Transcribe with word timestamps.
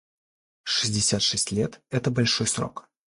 Шестьдесят 0.63 1.21
шесть 1.21 1.51
лет 1.51 1.73
− 1.75 1.81
это 1.91 2.09
большой 2.09 2.47
срок. 2.47 2.89